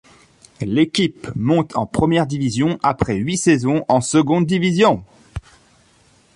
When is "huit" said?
3.17-3.37